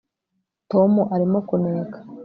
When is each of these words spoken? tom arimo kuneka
tom 0.71 0.91
arimo 1.13 1.37
kuneka 1.47 1.97